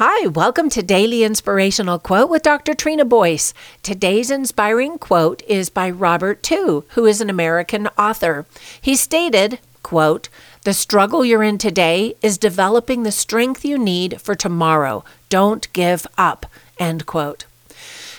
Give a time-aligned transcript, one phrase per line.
[0.00, 2.72] Hi, welcome to Daily Inspirational Quote with Dr.
[2.72, 3.52] Trina Boyce.
[3.82, 8.46] Today's inspiring quote is by Robert Tew, who is an American author.
[8.80, 10.28] He stated, quote,
[10.62, 15.02] "The struggle you're in today is developing the strength you need for tomorrow.
[15.30, 16.46] Don't give up."
[16.78, 17.46] End quote.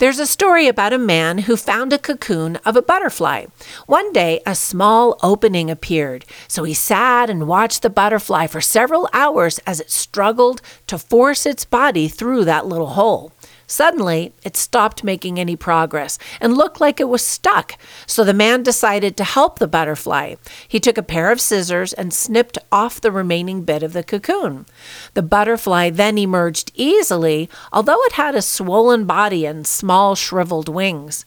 [0.00, 3.44] There's a story about a man who found a cocoon of a butterfly.
[3.84, 9.10] One day, a small opening appeared, so he sat and watched the butterfly for several
[9.12, 13.32] hours as it struggled to force its body through that little hole.
[13.70, 17.78] Suddenly, it stopped making any progress and looked like it was stuck.
[18.04, 20.34] So the man decided to help the butterfly.
[20.66, 24.66] He took a pair of scissors and snipped off the remaining bit of the cocoon.
[25.14, 31.24] The butterfly then emerged easily, although it had a swollen body and small shriveled wings.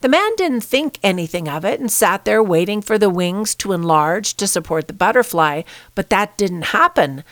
[0.00, 3.72] The man didn't think anything of it and sat there waiting for the wings to
[3.72, 5.62] enlarge to support the butterfly,
[5.94, 7.22] but that didn't happen.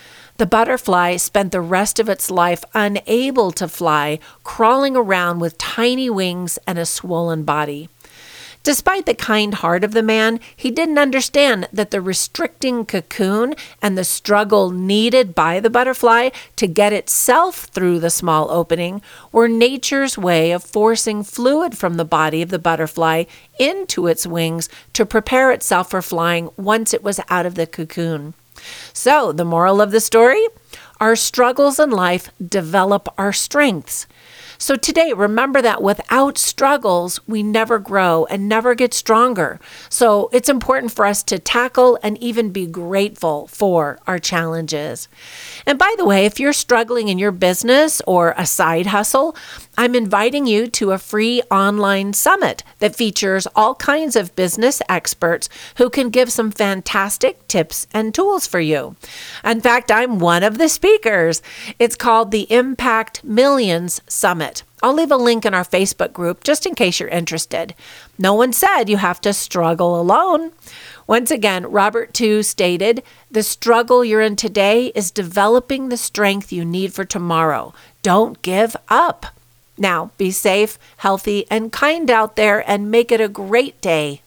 [0.41, 6.09] The butterfly spent the rest of its life unable to fly, crawling around with tiny
[6.09, 7.91] wings and a swollen body.
[8.63, 13.99] Despite the kind heart of the man, he didn't understand that the restricting cocoon and
[13.99, 20.17] the struggle needed by the butterfly to get itself through the small opening were nature's
[20.17, 23.25] way of forcing fluid from the body of the butterfly
[23.59, 28.33] into its wings to prepare itself for flying once it was out of the cocoon.
[28.93, 30.47] So, the moral of the story
[31.01, 34.07] our struggles in life develop our strengths.
[34.61, 39.59] So today, remember that without struggles, we never grow and never get stronger.
[39.89, 45.09] So it's important for us to tackle and even be grateful for our challenges.
[45.65, 49.35] And by the way, if you're struggling in your business or a side hustle,
[49.79, 55.49] I'm inviting you to a free online summit that features all kinds of business experts
[55.79, 58.95] who can give some fantastic tips and tools for you.
[59.43, 61.41] In fact, I'm one of the speakers.
[61.79, 64.50] It's called the Impact Millions Summit.
[64.83, 67.75] I'll leave a link in our Facebook group just in case you're interested.
[68.19, 70.53] No one said you have to struggle alone.
[71.07, 76.65] Once again, Robert Tew stated The struggle you're in today is developing the strength you
[76.65, 77.75] need for tomorrow.
[78.03, 79.27] Don't give up.
[79.77, 84.23] Now, be safe, healthy, and kind out there and make it a great day.